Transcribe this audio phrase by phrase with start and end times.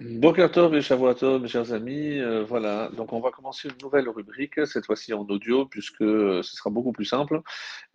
[0.00, 2.18] Boker Tov et Shavuot mes chers amis.
[2.18, 6.42] Euh, voilà, donc on va commencer une nouvelle rubrique, cette fois-ci en audio, puisque ce
[6.42, 7.42] sera beaucoup plus simple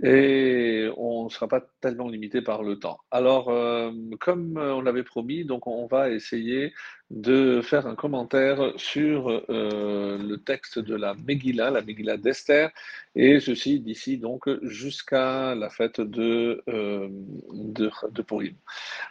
[0.01, 2.99] et on ne sera pas tellement limité par le temps.
[3.11, 3.91] Alors, euh,
[4.21, 6.73] comme on l'avait promis, donc on va essayer
[7.09, 12.69] de faire un commentaire sur euh, le texte de la Megillah, la Megillah d'Esther,
[13.15, 17.07] et ceci d'ici donc jusqu'à la fête de, euh,
[17.51, 17.89] de.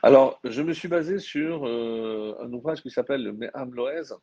[0.02, 4.14] Alors, je me suis basé sur euh, un ouvrage qui s'appelle le Me'am Loez,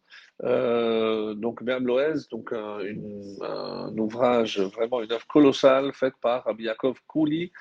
[1.36, 7.52] donc Me'am Loez, donc un, ouvrage, vraiment une œuvre colossale faite par Rabbi Yaakov Kouli,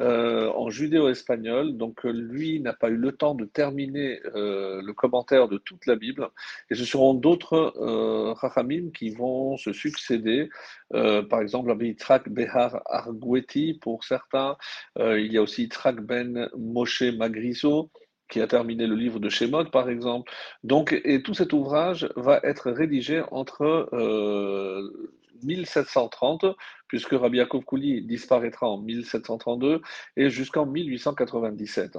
[0.00, 1.76] euh, en judéo-espagnol.
[1.76, 5.96] Donc lui n'a pas eu le temps de terminer euh, le commentaire de toute la
[5.96, 6.28] Bible.
[6.70, 10.48] Et ce seront d'autres euh, qui vont se succéder.
[10.94, 14.56] Euh, par exemple, Yitzhak Behar Argueti pour certains.
[14.98, 17.90] il y a aussi Yitzhak Ben Moshe Magrizo
[18.28, 20.32] qui a terminé le livre de Shemot, par exemple.
[20.64, 23.90] Donc, et tout cet ouvrage va être rédigé entre
[25.42, 26.46] 1730,
[26.88, 29.80] puisque Rabbi Yaakov Kouli disparaîtra en 1732,
[30.16, 31.96] et jusqu'en 1897.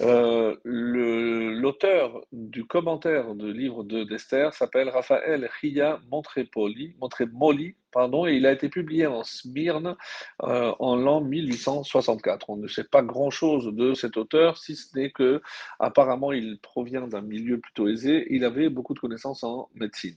[0.00, 8.46] Euh, L'auteur du commentaire du livre d'Esther s'appelle Raphaël Ria Montrepoli, Montremoli, pardon, et il
[8.46, 9.96] a été publié en Smyrne
[10.42, 12.48] euh, en l'an 1864.
[12.48, 15.42] On ne sait pas grand-chose de cet auteur, si ce n'est que
[15.78, 18.26] apparemment il provient d'un milieu plutôt aisé.
[18.30, 20.16] Il avait beaucoup de connaissances en médecine.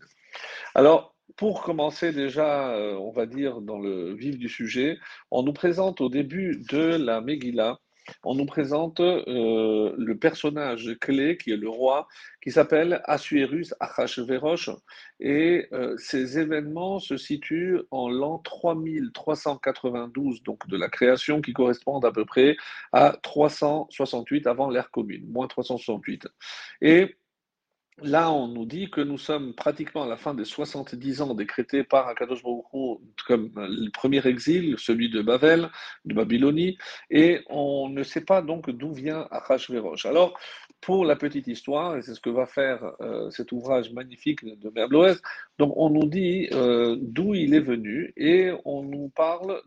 [0.75, 4.97] Alors, pour commencer déjà, euh, on va dire, dans le vif du sujet,
[5.31, 7.79] on nous présente au début de la Megillah,
[8.23, 12.07] on nous présente euh, le personnage clé qui est le roi,
[12.41, 14.69] qui s'appelle Assuérus Achashverosh.
[15.19, 22.05] Et euh, ces événements se situent en l'an 3392, donc de la création, qui correspondent
[22.05, 22.57] à peu près
[22.91, 26.27] à 368 avant l'ère commune, moins 368.
[26.81, 27.15] Et
[28.01, 31.83] Là, on nous dit que nous sommes pratiquement à la fin des 70 ans décrétés
[31.83, 32.65] par Akadosh Baruch
[33.27, 35.69] comme le premier exil, celui de Babel,
[36.05, 36.77] de Babylonie,
[37.11, 40.07] et on ne sait pas donc d'où vient Achashverosh.
[40.07, 40.37] Alors,
[40.81, 44.69] pour la petite histoire, et c'est ce que va faire euh, cet ouvrage magnifique de
[44.71, 45.21] Merbloès,
[45.59, 49.61] donc on nous dit euh, d'où il est venu, et on nous parle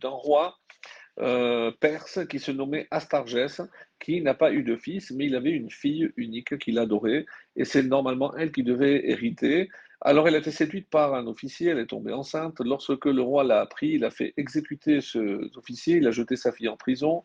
[0.00, 0.58] d'un roi
[1.20, 3.60] euh, perse qui se nommait Astargès,
[3.98, 7.64] qui n'a pas eu de fils, mais il avait une fille unique qu'il adorait, et
[7.64, 9.68] c'est normalement elle qui devait hériter.
[10.00, 12.60] Alors elle a été séduite par un officier, elle est tombée enceinte.
[12.60, 16.52] Lorsque le roi l'a appris, il a fait exécuter ce officier, il a jeté sa
[16.52, 17.24] fille en prison,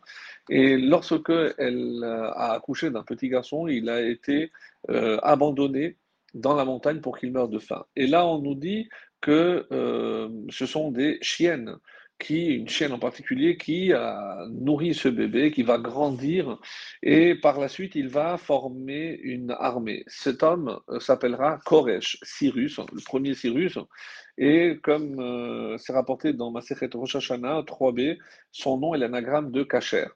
[0.50, 4.50] et lorsque elle a accouché d'un petit garçon, il a été
[4.90, 5.96] euh, abandonné
[6.34, 7.84] dans la montagne pour qu'il meure de faim.
[7.94, 8.88] Et là, on nous dit
[9.20, 11.76] que euh, ce sont des chiennes
[12.18, 16.58] qui, une chienne en particulier, qui a nourri ce bébé, qui va grandir,
[17.02, 20.04] et par la suite, il va former une armée.
[20.06, 23.78] Cet homme euh, s'appellera Koresh, Cyrus, le premier Cyrus,
[24.38, 28.18] et comme euh, c'est rapporté dans Masechet Rosh Hashanah 3b,
[28.52, 30.06] son nom est l'anagramme de Kacher.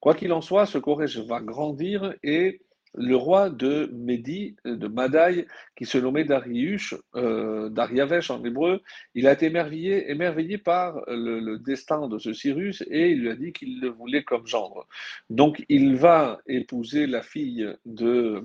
[0.00, 2.60] Quoi qu'il en soit, ce Koresh va grandir et
[2.94, 5.46] le roi de Médi, de Madaï,
[5.76, 8.80] qui se nommait Darius, euh, Dariavesh en hébreu,
[9.14, 13.36] il a été émerveillé, émerveillé par le, destin de ce Cyrus et il lui a
[13.36, 14.86] dit qu'il le voulait comme gendre.
[15.30, 18.42] Donc il va épouser la fille de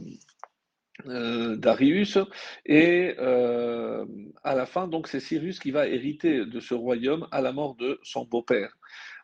[1.07, 2.17] euh, Darius
[2.65, 4.05] et euh,
[4.43, 7.75] à la fin donc c'est Cyrus qui va hériter de ce royaume à la mort
[7.75, 8.75] de son beau-père.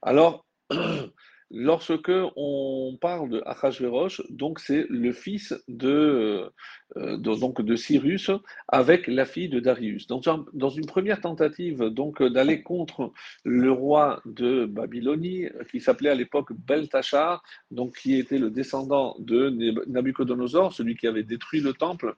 [0.02, 0.46] Alors
[1.52, 6.50] Lorsque on parle de Achashverosh, donc c'est le fils de,
[6.98, 8.32] euh, de, donc de Cyrus
[8.68, 10.08] avec la fille de Darius.
[10.08, 13.14] Donc, dans une première tentative donc d'aller contre
[13.44, 19.50] le roi de Babylonie, qui s'appelait à l'époque Beltachar, donc qui était le descendant de
[19.88, 22.16] Nabucodonosor, celui qui avait détruit le temple,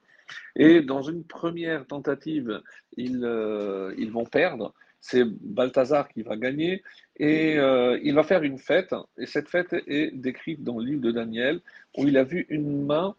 [0.56, 2.62] et dans une première tentative,
[2.96, 4.74] ils, euh, ils vont perdre
[5.08, 6.84] c'est Balthazar qui va gagner,
[7.16, 11.02] et euh, il va faire une fête, et cette fête est décrite dans le livre
[11.02, 11.62] de Daniel,
[11.98, 13.16] où il a vu une main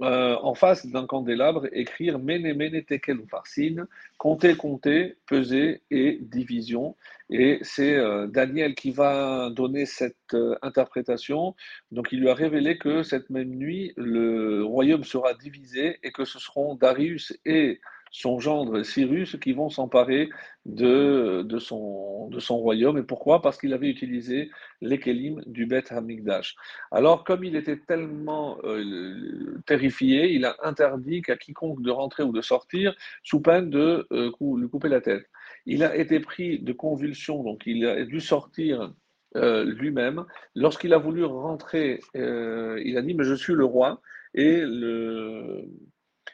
[0.00, 3.86] euh, en face d'un candélabre écrire Mene Mene Tekel Farsin,
[4.16, 6.96] compter, compter, peser et division.
[7.30, 11.54] Et c'est euh, Daniel qui va donner cette interprétation.
[11.90, 16.24] Donc il lui a révélé que cette même nuit, le royaume sera divisé et que
[16.24, 20.28] ce seront Darius et son gendre Cyrus qui vont s'emparer
[20.66, 22.98] de, son royaume.
[22.98, 23.42] Et pourquoi?
[23.42, 24.50] Parce qu'il avait utilisé
[24.80, 26.56] l'ékélim du Beth Hamikdash.
[26.90, 32.32] Alors, comme il était tellement euh, terrifié, il a interdit qu'à quiconque de rentrer ou
[32.32, 35.28] de sortir sous peine de euh, lui couper la tête.
[35.66, 38.92] Il a été pris de convulsions, donc il a dû sortir
[39.36, 40.24] euh, lui-même.
[40.54, 44.00] Lorsqu'il a voulu rentrer, il a dit, mais je suis le roi.
[44.34, 45.64] Et le,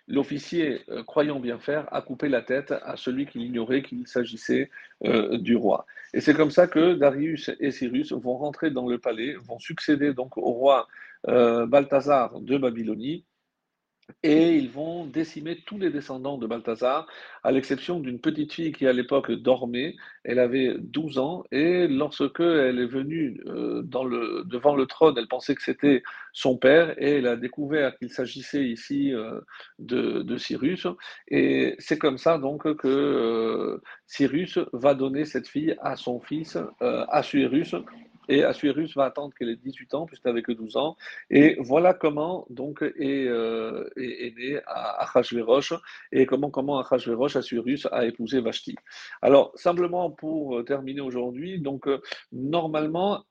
[0.09, 4.71] l'officier, euh, croyant bien faire, a coupé la tête à celui qui ignorait qu'il s'agissait
[5.05, 5.87] euh, du roi.
[6.13, 10.13] Et c'est comme ça que Darius et Cyrus vont rentrer dans le palais, vont succéder
[10.13, 10.87] donc au roi
[11.29, 13.25] euh, Balthazar de Babylonie,
[14.23, 17.07] et ils vont décimer tous les descendants de Balthazar,
[17.43, 19.97] à l'exception d'une petite fille qui à l'époque dormait.
[20.25, 25.55] Elle avait 12 ans et lorsque elle est venue euh, devant le trône, elle pensait
[25.55, 26.03] que c'était
[26.33, 29.41] son père et elle a découvert qu'il s'agissait ici euh,
[29.79, 30.87] de, de, Cyrus.
[31.29, 36.59] Et c'est comme ça donc que euh, Cyrus va donner cette fille à son fils
[36.81, 37.75] Assuérus
[38.29, 40.97] et Assuérus va attendre qu'elle ait 18 ans, puisqu'elle n'avait que 12 ans.
[41.31, 45.75] Et voilà comment donc est, euh, est, est né Achashverosh
[46.13, 48.77] et comment, comment Achashverosh, Assuérus, a épousé Vashti.
[49.23, 52.01] Alors, simplement pour terminer aujourd'hui, donc euh,
[52.33, 53.25] normalement,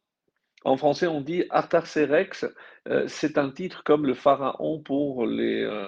[0.65, 2.45] en français, on dit Artaxerxes,
[2.89, 5.86] euh, c'est un titre comme le pharaon pour les, euh,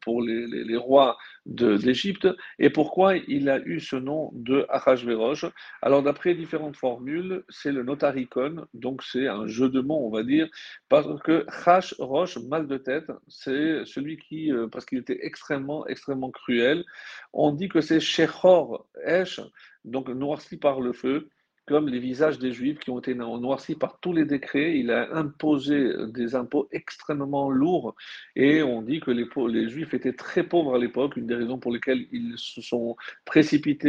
[0.00, 2.28] pour les, rois d'Égypte.
[2.58, 5.46] Et pourquoi il a eu ce nom de Achashverosh?
[5.82, 10.22] Alors, d'après différentes formules, c'est le notaricon, donc c'est un jeu de mots, on va
[10.22, 10.48] dire,
[10.88, 15.86] parce que Chash Roche, mal de tête, c'est celui qui, euh, parce qu'il était extrêmement,
[15.86, 16.84] extrêmement cruel.
[17.32, 19.40] On dit que c'est Shechor Esh,
[19.84, 21.28] donc noirci par le feu
[21.66, 24.78] comme les visages des Juifs qui ont été noircis par tous les décrets.
[24.78, 27.94] Il a imposé des impôts extrêmement lourds
[28.36, 31.72] et on dit que les, Juifs étaient très pauvres à l'époque, une des raisons pour
[31.72, 33.74] lesquelles ils se sont précipités